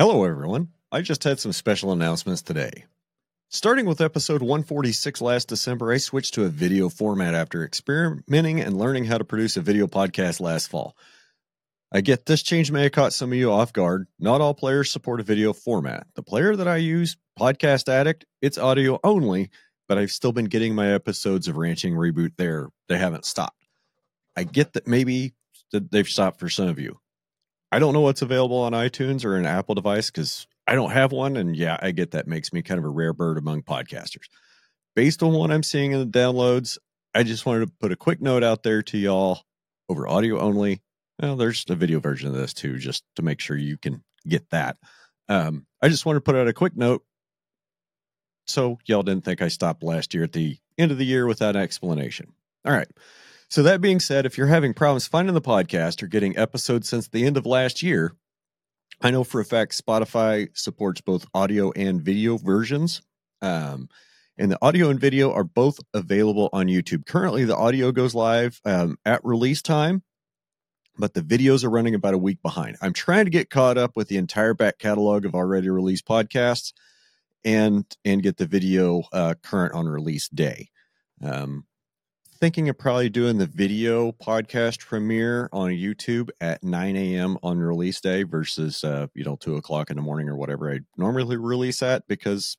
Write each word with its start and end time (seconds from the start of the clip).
Hello, 0.00 0.22
everyone. 0.22 0.68
I 0.92 1.00
just 1.00 1.24
had 1.24 1.40
some 1.40 1.52
special 1.52 1.90
announcements 1.90 2.40
today. 2.40 2.84
Starting 3.48 3.84
with 3.84 4.00
episode 4.00 4.42
146 4.42 5.20
last 5.20 5.48
December, 5.48 5.90
I 5.90 5.96
switched 5.96 6.34
to 6.34 6.44
a 6.44 6.48
video 6.48 6.88
format 6.88 7.34
after 7.34 7.64
experimenting 7.64 8.60
and 8.60 8.78
learning 8.78 9.06
how 9.06 9.18
to 9.18 9.24
produce 9.24 9.56
a 9.56 9.60
video 9.60 9.88
podcast 9.88 10.40
last 10.40 10.70
fall. 10.70 10.96
I 11.90 12.00
get 12.00 12.26
this 12.26 12.44
change 12.44 12.70
may 12.70 12.84
have 12.84 12.92
caught 12.92 13.12
some 13.12 13.32
of 13.32 13.38
you 13.38 13.50
off 13.50 13.72
guard. 13.72 14.06
Not 14.20 14.40
all 14.40 14.54
players 14.54 14.88
support 14.88 15.18
a 15.18 15.24
video 15.24 15.52
format. 15.52 16.06
The 16.14 16.22
player 16.22 16.54
that 16.54 16.68
I 16.68 16.76
use, 16.76 17.16
Podcast 17.36 17.88
Addict, 17.88 18.24
it's 18.40 18.56
audio 18.56 19.00
only, 19.02 19.50
but 19.88 19.98
I've 19.98 20.12
still 20.12 20.30
been 20.30 20.44
getting 20.44 20.76
my 20.76 20.92
episodes 20.92 21.48
of 21.48 21.56
Ranching 21.56 21.94
Reboot 21.94 22.36
there. 22.36 22.68
They 22.88 22.98
haven't 22.98 23.24
stopped. 23.24 23.66
I 24.36 24.44
get 24.44 24.74
that 24.74 24.86
maybe 24.86 25.34
they've 25.72 26.06
stopped 26.06 26.38
for 26.38 26.48
some 26.48 26.68
of 26.68 26.78
you. 26.78 27.00
I 27.70 27.78
don't 27.78 27.92
know 27.92 28.00
what's 28.00 28.22
available 28.22 28.58
on 28.58 28.72
iTunes 28.72 29.24
or 29.24 29.36
an 29.36 29.46
Apple 29.46 29.74
device 29.74 30.10
because 30.10 30.46
I 30.66 30.74
don't 30.74 30.90
have 30.90 31.12
one. 31.12 31.36
And 31.36 31.56
yeah, 31.56 31.78
I 31.80 31.90
get 31.90 32.12
that 32.12 32.26
makes 32.26 32.52
me 32.52 32.62
kind 32.62 32.78
of 32.78 32.84
a 32.84 32.90
rare 32.90 33.12
bird 33.12 33.38
among 33.38 33.62
podcasters. 33.62 34.28
Based 34.96 35.22
on 35.22 35.32
what 35.32 35.50
I'm 35.50 35.62
seeing 35.62 35.92
in 35.92 36.00
the 36.00 36.18
downloads, 36.18 36.78
I 37.14 37.22
just 37.22 37.46
wanted 37.46 37.66
to 37.66 37.72
put 37.80 37.92
a 37.92 37.96
quick 37.96 38.20
note 38.20 38.42
out 38.42 38.62
there 38.62 38.82
to 38.82 38.98
y'all 38.98 39.42
over 39.88 40.08
audio 40.08 40.40
only. 40.40 40.82
Well, 41.20 41.36
there's 41.36 41.64
a 41.68 41.74
video 41.74 42.00
version 42.00 42.28
of 42.28 42.34
this 42.34 42.54
too, 42.54 42.78
just 42.78 43.04
to 43.16 43.22
make 43.22 43.40
sure 43.40 43.56
you 43.56 43.76
can 43.76 44.02
get 44.26 44.48
that. 44.50 44.76
Um, 45.28 45.66
I 45.82 45.88
just 45.88 46.06
wanted 46.06 46.18
to 46.18 46.24
put 46.24 46.36
out 46.36 46.48
a 46.48 46.52
quick 46.52 46.76
note 46.76 47.04
so 48.46 48.78
y'all 48.86 49.02
didn't 49.02 49.24
think 49.24 49.42
I 49.42 49.48
stopped 49.48 49.82
last 49.82 50.14
year 50.14 50.24
at 50.24 50.32
the 50.32 50.58
end 50.78 50.90
of 50.90 50.98
the 50.98 51.04
year 51.04 51.26
without 51.26 51.56
an 51.56 51.62
explanation. 51.62 52.32
All 52.64 52.72
right. 52.72 52.88
So, 53.50 53.62
that 53.62 53.80
being 53.80 53.98
said, 54.00 54.26
if 54.26 54.36
you're 54.36 54.46
having 54.46 54.74
problems 54.74 55.06
finding 55.06 55.34
the 55.34 55.40
podcast 55.40 56.02
or 56.02 56.06
getting 56.06 56.36
episodes 56.36 56.88
since 56.88 57.08
the 57.08 57.24
end 57.24 57.36
of 57.36 57.46
last 57.46 57.82
year, 57.82 58.12
I 59.00 59.10
know 59.10 59.24
for 59.24 59.40
a 59.40 59.44
fact 59.44 59.80
Spotify 59.80 60.48
supports 60.54 61.00
both 61.00 61.26
audio 61.32 61.70
and 61.72 62.02
video 62.02 62.36
versions. 62.36 63.00
Um, 63.40 63.88
and 64.36 64.52
the 64.52 64.58
audio 64.62 64.90
and 64.90 65.00
video 65.00 65.32
are 65.32 65.44
both 65.44 65.80
available 65.94 66.48
on 66.52 66.66
YouTube. 66.66 67.06
Currently, 67.06 67.44
the 67.44 67.56
audio 67.56 67.90
goes 67.90 68.14
live 68.14 68.60
um, 68.64 68.96
at 69.04 69.24
release 69.24 69.62
time, 69.62 70.02
but 70.96 71.14
the 71.14 71.22
videos 71.22 71.64
are 71.64 71.70
running 71.70 71.94
about 71.94 72.14
a 72.14 72.18
week 72.18 72.42
behind. 72.42 72.76
I'm 72.82 72.92
trying 72.92 73.24
to 73.24 73.30
get 73.30 73.50
caught 73.50 73.78
up 73.78 73.92
with 73.96 74.08
the 74.08 74.16
entire 74.16 74.54
back 74.54 74.78
catalog 74.78 75.24
of 75.24 75.34
already 75.34 75.70
released 75.70 76.06
podcasts 76.06 76.72
and 77.44 77.84
and 78.04 78.22
get 78.22 78.36
the 78.36 78.46
video 78.46 79.02
uh, 79.12 79.34
current 79.42 79.74
on 79.74 79.86
release 79.86 80.28
day. 80.28 80.68
Um, 81.22 81.64
thinking 82.40 82.68
of 82.68 82.78
probably 82.78 83.08
doing 83.08 83.38
the 83.38 83.46
video 83.46 84.12
podcast 84.12 84.86
premiere 84.86 85.48
on 85.52 85.70
YouTube 85.70 86.30
at 86.40 86.62
9 86.62 86.96
a.m. 86.96 87.36
on 87.42 87.58
release 87.58 88.00
day 88.00 88.22
versus, 88.22 88.84
uh, 88.84 89.08
you 89.14 89.24
know, 89.24 89.36
two 89.36 89.56
o'clock 89.56 89.90
in 89.90 89.96
the 89.96 90.02
morning 90.02 90.28
or 90.28 90.36
whatever 90.36 90.72
I 90.72 90.80
normally 90.96 91.36
release 91.36 91.82
at 91.82 92.06
because 92.06 92.56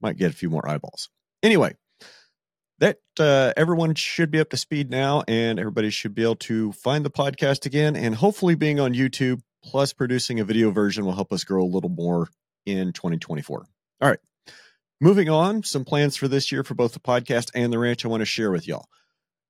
might 0.00 0.16
get 0.16 0.30
a 0.30 0.34
few 0.34 0.50
more 0.50 0.68
eyeballs. 0.68 1.08
Anyway, 1.42 1.76
that 2.80 2.98
uh, 3.18 3.52
everyone 3.56 3.94
should 3.94 4.30
be 4.30 4.40
up 4.40 4.50
to 4.50 4.56
speed 4.56 4.90
now 4.90 5.22
and 5.28 5.58
everybody 5.58 5.90
should 5.90 6.14
be 6.14 6.22
able 6.22 6.36
to 6.36 6.72
find 6.72 7.04
the 7.04 7.10
podcast 7.10 7.66
again 7.66 7.96
and 7.96 8.14
hopefully 8.14 8.54
being 8.54 8.80
on 8.80 8.94
YouTube 8.94 9.40
plus 9.62 9.92
producing 9.92 10.40
a 10.40 10.44
video 10.44 10.70
version 10.70 11.04
will 11.04 11.14
help 11.14 11.32
us 11.32 11.44
grow 11.44 11.62
a 11.62 11.66
little 11.66 11.90
more 11.90 12.28
in 12.66 12.92
2024. 12.92 13.66
All 14.00 14.08
right. 14.08 14.20
Moving 15.00 15.28
on, 15.28 15.62
some 15.62 15.84
plans 15.84 16.16
for 16.16 16.26
this 16.26 16.50
year 16.50 16.64
for 16.64 16.74
both 16.74 16.92
the 16.92 16.98
podcast 16.98 17.52
and 17.54 17.72
the 17.72 17.78
ranch 17.78 18.04
I 18.04 18.08
want 18.08 18.20
to 18.20 18.24
share 18.24 18.50
with 18.50 18.66
y'all. 18.66 18.88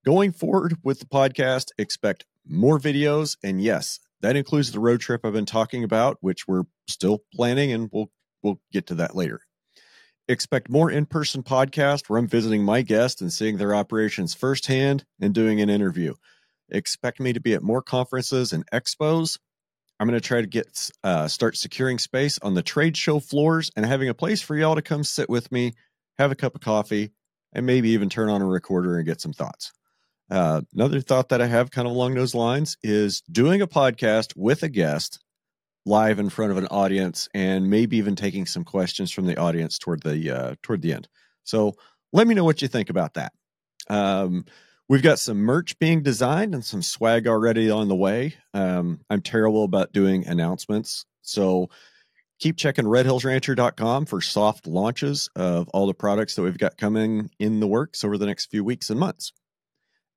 Going 0.05 0.31
forward 0.31 0.77
with 0.83 1.01
the 1.01 1.07
podcast, 1.07 1.71
expect 1.79 2.27
more 2.47 2.79
videos. 2.79 3.39
And 3.43 3.59
yes, 3.59 3.99
that 4.21 4.37
includes 4.37 4.73
the 4.73 4.81
road 4.81 5.01
trip 5.01 5.23
I've 5.25 5.33
been 5.33 5.47
talking 5.47 5.85
about, 5.85 6.19
which 6.21 6.47
we're 6.47 6.65
still 6.87 7.21
planning 7.35 7.73
and 7.73 7.89
we'll 7.91 8.11
we'll 8.43 8.61
get 8.73 8.89
to 8.89 8.95
that 8.97 9.17
later. 9.17 9.41
Expect 10.29 10.69
more 10.69 10.91
in-person 10.91 11.45
podcast 11.45 12.11
where 12.11 12.19
I'm 12.19 12.29
visiting 12.29 12.62
my 12.62 12.83
guests 12.83 13.23
and 13.23 13.33
seeing 13.33 13.57
their 13.57 13.75
operations 13.75 14.35
firsthand 14.35 15.06
and 15.19 15.33
doing 15.33 15.62
an 15.62 15.71
interview. 15.71 16.12
Expect 16.69 17.21
me 17.21 17.33
to 17.33 17.41
be 17.41 17.55
at 17.55 17.62
more 17.62 17.81
conferences 17.81 18.53
and 18.53 18.71
expos 18.71 19.39
I'm 19.98 20.06
going 20.06 20.20
to 20.20 20.26
try 20.26 20.41
to 20.41 20.47
get 20.47 20.91
uh, 21.03 21.28
start 21.28 21.56
securing 21.56 21.98
space 21.98 22.38
on 22.41 22.54
the 22.54 22.62
trade 22.62 22.97
show 22.97 23.19
floors 23.19 23.70
and 23.76 23.84
having 23.84 24.09
a 24.09 24.14
place 24.14 24.41
for 24.41 24.56
y'all 24.56 24.76
to 24.76 24.82
come 24.82 25.03
sit 25.03 25.28
with 25.28 25.50
me, 25.50 25.72
have 26.19 26.31
a 26.31 26.36
cup 26.36 26.54
of 26.54 26.60
coffee, 26.60 27.10
and 27.53 27.66
maybe 27.66 27.91
even 27.91 28.09
turn 28.09 28.28
on 28.28 28.42
a 28.42 28.47
recorder 28.47 28.97
and 28.97 29.06
get 29.06 29.20
some 29.20 29.32
thoughts. 29.32 29.72
Uh, 30.31 30.60
another 30.75 31.00
thought 31.00 31.31
that 31.31 31.41
I 31.41 31.47
have 31.47 31.70
kind 31.70 31.88
of 31.88 31.94
along 31.94 32.14
those 32.14 32.34
lines 32.34 32.76
is 32.82 33.22
doing 33.32 33.62
a 33.62 33.66
podcast 33.66 34.34
with 34.36 34.62
a 34.62 34.69
guest 34.69 35.19
live 35.86 36.19
in 36.19 36.28
front 36.28 36.53
of 36.53 36.59
an 36.59 36.66
audience 36.66 37.28
and 37.34 37.70
maybe 37.70 37.97
even 37.97 38.15
taking 38.15 38.44
some 38.44 38.65
questions 38.65 39.10
from 39.10 39.26
the 39.26 39.38
audience 39.38 39.78
toward 39.78 40.03
the 40.03 40.30
uh, 40.30 40.54
toward 40.62 40.82
the 40.82 40.92
end. 40.92 41.09
So 41.44 41.75
let 42.12 42.26
me 42.26 42.34
know 42.34 42.44
what 42.44 42.62
you 42.62 42.69
think 42.69 42.91
about 42.91 43.15
that. 43.15 43.32
Um, 43.88 44.44
We've 44.88 45.03
got 45.03 45.19
some 45.19 45.38
merch 45.38 45.78
being 45.78 46.03
designed 46.03 46.54
and 46.54 46.65
some 46.65 46.81
swag 46.81 47.26
already 47.26 47.71
on 47.71 47.88
the 47.88 47.94
way. 47.94 48.34
Um, 48.54 49.00
I'm 49.10 49.21
terrible 49.21 49.65
about 49.65 49.93
doing 49.93 50.26
announcements. 50.26 51.04
So 51.21 51.69
keep 52.38 52.56
checking 52.56 52.87
redhillsrancher.com 52.87 54.06
for 54.06 54.22
soft 54.22 54.66
launches 54.66 55.28
of 55.37 55.69
all 55.71 55.87
the 55.87 55.94
products 55.94 56.37
that 56.37 56.43
we've 56.43 56.56
got 56.56 56.78
coming 56.78 57.31
in 57.38 57.60
the 57.60 57.66
works 57.66 58.03
over 58.03 58.16
the 58.16 58.25
next 58.25 58.47
few 58.47 58.65
weeks 58.65 58.88
and 58.88 58.98
months. 58.98 59.32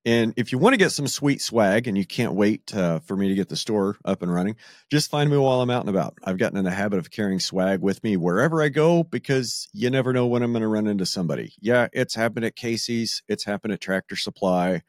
And 0.03 0.33
if 0.35 0.51
you 0.51 0.57
want 0.57 0.73
to 0.73 0.77
get 0.77 0.91
some 0.91 1.07
sweet 1.07 1.41
swag 1.41 1.87
and 1.87 1.95
you 1.95 2.05
can't 2.05 2.33
wait 2.33 2.73
uh, 2.75 2.99
for 2.99 3.15
me 3.15 3.27
to 3.29 3.35
get 3.35 3.49
the 3.49 3.55
store 3.55 3.97
up 4.03 4.23
and 4.23 4.33
running, 4.33 4.55
just 4.89 5.11
find 5.11 5.29
me 5.29 5.37
while 5.37 5.61
I'm 5.61 5.69
out 5.69 5.81
and 5.81 5.89
about. 5.89 6.17
I've 6.23 6.39
gotten 6.39 6.57
in 6.57 6.65
the 6.65 6.71
habit 6.71 6.97
of 6.97 7.11
carrying 7.11 7.39
swag 7.39 7.81
with 7.81 8.03
me 8.03 8.17
wherever 8.17 8.63
I 8.63 8.69
go 8.69 9.03
because 9.03 9.67
you 9.73 9.91
never 9.91 10.11
know 10.11 10.25
when 10.25 10.41
I'm 10.41 10.53
going 10.53 10.61
to 10.61 10.67
run 10.67 10.87
into 10.87 11.05
somebody. 11.05 11.53
Yeah, 11.59 11.87
it's 11.93 12.15
happened 12.15 12.45
at 12.45 12.55
Casey's, 12.55 13.21
it's 13.27 13.45
happened 13.45 13.73
at 13.73 13.81
Tractor 13.81 14.15
Supply. 14.15 14.81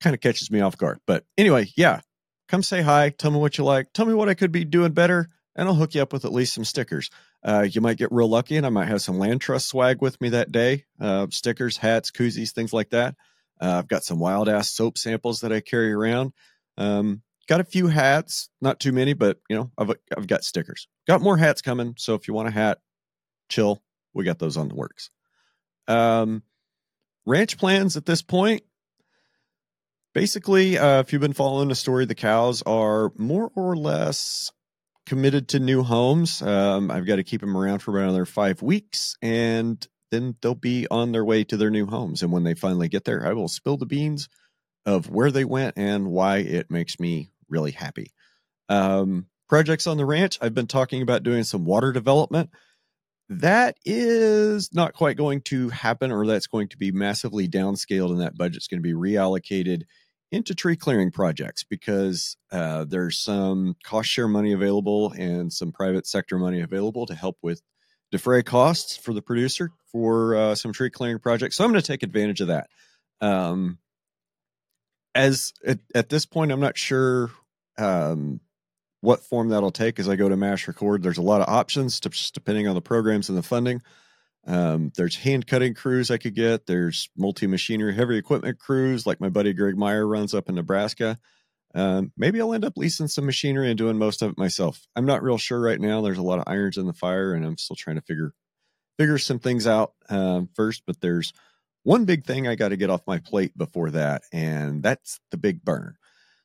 Kind 0.00 0.14
of 0.14 0.20
catches 0.20 0.50
me 0.50 0.60
off 0.60 0.78
guard. 0.78 1.00
But 1.06 1.24
anyway, 1.36 1.66
yeah, 1.76 2.00
come 2.48 2.62
say 2.62 2.80
hi. 2.80 3.10
Tell 3.10 3.30
me 3.30 3.38
what 3.38 3.58
you 3.58 3.64
like. 3.64 3.92
Tell 3.92 4.06
me 4.06 4.14
what 4.14 4.30
I 4.30 4.34
could 4.34 4.52
be 4.52 4.64
doing 4.64 4.92
better, 4.92 5.28
and 5.54 5.68
I'll 5.68 5.74
hook 5.74 5.94
you 5.94 6.00
up 6.00 6.12
with 6.12 6.24
at 6.24 6.32
least 6.32 6.54
some 6.54 6.64
stickers. 6.64 7.10
Uh, 7.42 7.66
you 7.70 7.82
might 7.82 7.98
get 7.98 8.10
real 8.10 8.28
lucky, 8.28 8.56
and 8.56 8.64
I 8.64 8.70
might 8.70 8.88
have 8.88 9.02
some 9.02 9.18
land 9.18 9.42
trust 9.42 9.68
swag 9.68 10.00
with 10.00 10.18
me 10.22 10.30
that 10.30 10.52
day 10.52 10.84
uh, 11.00 11.26
stickers, 11.30 11.76
hats, 11.76 12.10
koozies, 12.10 12.52
things 12.52 12.72
like 12.72 12.90
that. 12.90 13.14
Uh, 13.60 13.78
I've 13.78 13.88
got 13.88 14.04
some 14.04 14.18
wild 14.18 14.48
ass 14.48 14.70
soap 14.70 14.98
samples 14.98 15.40
that 15.40 15.52
I 15.52 15.60
carry 15.60 15.92
around. 15.92 16.32
Um, 16.76 17.22
got 17.48 17.60
a 17.60 17.64
few 17.64 17.86
hats, 17.88 18.48
not 18.60 18.80
too 18.80 18.92
many, 18.92 19.12
but 19.12 19.38
you 19.48 19.56
know, 19.56 19.70
I've 19.78 19.90
I've 20.16 20.26
got 20.26 20.44
stickers. 20.44 20.88
Got 21.06 21.22
more 21.22 21.36
hats 21.36 21.62
coming, 21.62 21.94
so 21.98 22.14
if 22.14 22.28
you 22.28 22.34
want 22.34 22.48
a 22.48 22.52
hat, 22.52 22.78
chill. 23.48 23.82
We 24.12 24.24
got 24.24 24.38
those 24.38 24.56
on 24.56 24.68
the 24.68 24.74
works. 24.74 25.10
Um, 25.88 26.42
ranch 27.26 27.58
plans 27.58 27.96
at 27.96 28.06
this 28.06 28.22
point. 28.22 28.62
Basically, 30.14 30.78
uh, 30.78 31.00
if 31.00 31.12
you've 31.12 31.20
been 31.22 31.32
following 31.32 31.68
the 31.68 31.74
story, 31.74 32.04
the 32.04 32.14
cows 32.14 32.62
are 32.62 33.10
more 33.16 33.50
or 33.56 33.76
less 33.76 34.52
committed 35.06 35.48
to 35.48 35.58
new 35.58 35.82
homes. 35.82 36.40
Um, 36.40 36.90
I've 36.90 37.06
got 37.06 37.16
to 37.16 37.24
keep 37.24 37.40
them 37.40 37.56
around 37.56 37.80
for 37.80 38.00
another 38.00 38.24
five 38.24 38.62
weeks, 38.62 39.16
and 39.20 39.86
then 40.14 40.36
they'll 40.40 40.54
be 40.54 40.86
on 40.90 41.12
their 41.12 41.24
way 41.24 41.44
to 41.44 41.56
their 41.56 41.70
new 41.70 41.86
homes. 41.86 42.22
And 42.22 42.32
when 42.32 42.44
they 42.44 42.54
finally 42.54 42.88
get 42.88 43.04
there, 43.04 43.26
I 43.26 43.32
will 43.32 43.48
spill 43.48 43.76
the 43.76 43.86
beans 43.86 44.28
of 44.86 45.10
where 45.10 45.30
they 45.30 45.44
went 45.44 45.74
and 45.76 46.06
why 46.06 46.38
it 46.38 46.70
makes 46.70 47.00
me 47.00 47.30
really 47.48 47.72
happy. 47.72 48.12
Um, 48.68 49.26
projects 49.48 49.86
on 49.86 49.96
the 49.96 50.06
ranch, 50.06 50.38
I've 50.40 50.54
been 50.54 50.66
talking 50.66 51.02
about 51.02 51.22
doing 51.22 51.44
some 51.44 51.64
water 51.64 51.92
development. 51.92 52.50
That 53.28 53.78
is 53.84 54.74
not 54.74 54.92
quite 54.92 55.16
going 55.16 55.40
to 55.42 55.70
happen, 55.70 56.12
or 56.12 56.26
that's 56.26 56.46
going 56.46 56.68
to 56.68 56.76
be 56.76 56.92
massively 56.92 57.48
downscaled, 57.48 58.10
and 58.10 58.20
that 58.20 58.36
budget's 58.36 58.68
going 58.68 58.82
to 58.82 58.86
be 58.86 58.94
reallocated 58.94 59.82
into 60.30 60.54
tree 60.54 60.76
clearing 60.76 61.10
projects 61.10 61.64
because 61.64 62.36
uh, 62.52 62.84
there's 62.84 63.18
some 63.18 63.76
cost 63.84 64.10
share 64.10 64.28
money 64.28 64.52
available 64.52 65.12
and 65.12 65.52
some 65.52 65.72
private 65.72 66.06
sector 66.06 66.38
money 66.38 66.60
available 66.60 67.06
to 67.06 67.14
help 67.14 67.38
with 67.40 67.62
defray 68.14 68.44
costs 68.44 68.96
for 68.96 69.12
the 69.12 69.20
producer 69.20 69.72
for 69.90 70.36
uh, 70.36 70.54
some 70.54 70.72
tree 70.72 70.88
clearing 70.88 71.18
projects. 71.18 71.56
So 71.56 71.64
I'm 71.64 71.72
going 71.72 71.82
to 71.82 71.86
take 71.86 72.04
advantage 72.04 72.40
of 72.40 72.46
that. 72.46 72.70
Um, 73.20 73.78
as 75.16 75.52
at, 75.66 75.80
at, 75.96 76.10
this 76.10 76.24
point, 76.24 76.52
I'm 76.52 76.60
not 76.60 76.78
sure 76.78 77.32
um, 77.76 78.38
what 79.00 79.24
form 79.24 79.48
that'll 79.48 79.72
take 79.72 79.98
as 79.98 80.08
I 80.08 80.14
go 80.14 80.28
to 80.28 80.36
mash 80.36 80.68
record. 80.68 81.02
There's 81.02 81.18
a 81.18 81.22
lot 81.22 81.40
of 81.40 81.48
options 81.48 81.98
to, 82.00 82.30
depending 82.32 82.68
on 82.68 82.76
the 82.76 82.80
programs 82.80 83.30
and 83.30 83.36
the 83.36 83.42
funding. 83.42 83.82
Um, 84.46 84.92
there's 84.96 85.16
hand 85.16 85.48
cutting 85.48 85.74
crews 85.74 86.12
I 86.12 86.18
could 86.18 86.36
get. 86.36 86.66
There's 86.66 87.08
multi 87.16 87.48
machinery, 87.48 87.96
heavy 87.96 88.16
equipment 88.16 88.60
crews 88.60 89.08
like 89.08 89.20
my 89.20 89.28
buddy 89.28 89.54
Greg 89.54 89.76
Meyer 89.76 90.06
runs 90.06 90.34
up 90.34 90.48
in 90.48 90.54
Nebraska. 90.54 91.18
Um, 91.74 92.12
maybe 92.16 92.40
I'll 92.40 92.54
end 92.54 92.64
up 92.64 92.76
leasing 92.76 93.08
some 93.08 93.26
machinery 93.26 93.68
and 93.68 93.78
doing 93.78 93.98
most 93.98 94.22
of 94.22 94.30
it 94.30 94.38
myself. 94.38 94.86
I'm 94.94 95.06
not 95.06 95.22
real 95.22 95.38
sure 95.38 95.60
right 95.60 95.80
now. 95.80 96.00
There's 96.00 96.18
a 96.18 96.22
lot 96.22 96.38
of 96.38 96.44
irons 96.46 96.78
in 96.78 96.86
the 96.86 96.92
fire, 96.92 97.32
and 97.32 97.44
I'm 97.44 97.58
still 97.58 97.76
trying 97.76 97.96
to 97.96 98.02
figure 98.02 98.32
figure 98.96 99.18
some 99.18 99.40
things 99.40 99.66
out 99.66 99.92
um, 100.08 100.48
first. 100.54 100.82
But 100.86 101.00
there's 101.00 101.32
one 101.82 102.04
big 102.04 102.24
thing 102.24 102.46
I 102.46 102.54
got 102.54 102.68
to 102.68 102.76
get 102.76 102.90
off 102.90 103.06
my 103.06 103.18
plate 103.18 103.56
before 103.58 103.90
that, 103.90 104.22
and 104.32 104.82
that's 104.82 105.18
the 105.30 105.36
big 105.36 105.64
burn. 105.64 105.96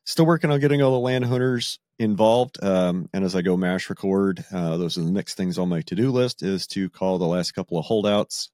Still 0.06 0.26
working 0.26 0.52
on 0.52 0.60
getting 0.60 0.82
all 0.82 0.92
the 0.92 1.00
land 1.00 1.26
landowners 1.26 1.78
involved. 2.00 2.64
Um, 2.64 3.10
and 3.14 3.24
as 3.24 3.36
I 3.36 3.42
go 3.42 3.56
mash 3.56 3.90
record, 3.90 4.44
uh, 4.52 4.78
those 4.78 4.98
are 4.98 5.02
the 5.02 5.12
next 5.12 5.36
things 5.36 5.60
on 5.60 5.70
my 5.70 5.82
to 5.82 5.96
do 5.96 6.12
list 6.12 6.42
is 6.42 6.66
to 6.68 6.90
call 6.90 7.20
the 7.20 7.28
last 7.28 7.52
couple 7.52 7.78
of 7.78 7.86
holdouts 7.86 8.50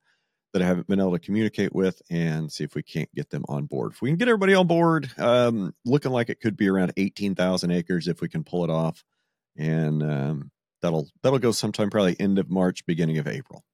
that 0.56 0.62
I 0.62 0.68
haven't 0.68 0.88
been 0.88 1.02
able 1.02 1.12
to 1.12 1.20
communicate 1.20 1.76
with 1.76 2.02
and 2.10 2.50
see 2.50 2.64
if 2.64 2.76
we 2.76 2.82
can't 2.82 3.14
get 3.14 3.30
them 3.30 3.44
on 3.50 3.66
board. 3.66 3.92
If 3.92 4.02
we 4.02 4.10
can 4.10 4.16
get 4.16 4.30
everybody 4.30 4.54
on 4.54 4.68
board, 4.68 5.12
um, 5.18 5.76
looking 5.84 6.14
like 6.14 6.30
it 6.30 6.40
could 6.40 6.56
be 6.56 6.70
around 6.70 6.94
18,000 6.96 7.72
acres 7.72 8.08
if 8.08 8.22
we 8.22 8.30
can 8.30 8.46
pull 8.46 8.64
it 8.64 8.70
off. 8.70 9.04
And 9.58 10.02
um, 10.02 10.52
that'll 10.82 11.10
that'll 11.22 11.40
go 11.40 11.52
sometime 11.52 11.90
probably 11.90 12.16
end 12.18 12.40
of 12.40 12.50
March, 12.50 12.86
beginning 12.86 13.18
of 13.18 13.28
April. 13.28 13.66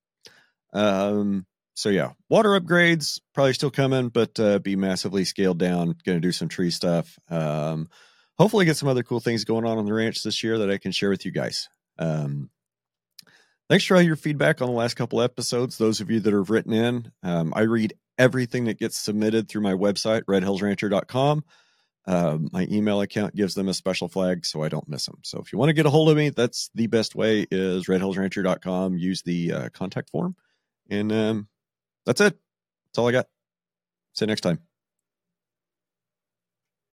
Um, 0.74 1.46
so 1.76 1.90
yeah, 1.90 2.14
water 2.30 2.60
upgrades 2.60 3.22
probably 3.36 3.54
still 3.54 3.70
coming, 3.70 4.10
but 4.10 4.40
uh, 4.40 4.58
be 4.58 4.76
massively 4.76 5.24
scaled 5.24 5.60
down. 5.60 5.96
Going 6.04 6.18
to 6.18 6.20
do 6.20 6.32
some 6.32 6.50
tree 6.50 6.72
stuff. 6.72 7.20
Um, 7.30 7.90
hopefully, 8.40 8.66
get 8.66 8.78
some 8.78 8.90
other 8.90 9.04
cool 9.04 9.20
things 9.20 9.46
going 9.46 9.66
on 9.66 9.78
on 9.78 9.86
the 9.86 9.94
ranch 9.94 10.24
this 10.24 10.44
year 10.44 10.58
that 10.58 10.72
I 10.72 10.80
can 10.80 10.92
share 10.92 11.12
with 11.12 11.26
you 11.26 11.32
guys. 11.32 11.70
Um, 12.00 12.50
thanks 13.72 13.86
for 13.86 13.96
all 13.96 14.02
your 14.02 14.18
feedback 14.18 14.62
on 14.62 14.68
the 14.68 14.74
last 14.74 14.96
couple 14.96 15.22
episodes. 15.22 15.78
Those 15.78 16.02
of 16.02 16.12
you 16.12 16.20
that 16.20 16.34
have 16.34 16.50
written 16.50 16.74
in, 16.74 17.10
um, 17.24 17.54
I 17.56 17.62
read 17.62 17.94
everything 18.18 18.66
that 18.66 18.78
gets 18.78 18.98
submitted 18.98 19.48
through 19.48 19.62
my 19.62 19.72
website, 19.72 20.24
redhillsrancher.com. 20.24 21.46
Um, 22.06 22.50
my 22.52 22.68
email 22.70 23.00
account 23.00 23.34
gives 23.34 23.56
them 23.56 23.70
a 23.70 23.74
special 23.74 24.10
flag 24.10 24.46
so 24.46 24.62
I 24.62 24.68
don't 24.68 24.90
miss 24.90 25.06
them. 25.06 25.20
So 25.24 25.40
if 25.40 25.54
you 25.54 25.60
want 25.60 25.70
to 25.70 25.74
get 25.74 25.86
a 25.86 25.90
hold 25.90 26.10
of 26.10 26.18
me, 26.18 26.32
that's 26.32 26.70
the 26.76 26.88
best 26.88 27.16
way 27.16 27.48
is 27.50 27.86
redhillsrancher.com. 27.86 28.98
Use 28.98 29.22
the 29.22 29.54
uh, 29.54 29.70
contact 29.70 30.10
form. 30.10 30.36
And 30.90 31.10
um, 31.14 31.48
that's 32.06 32.20
it. 32.20 32.38
That's 32.88 32.98
all 32.98 33.08
I 33.08 33.14
got. 33.14 33.28
See 34.14 34.26
you 34.26 34.28
next 34.28 34.42
time. 34.42 34.71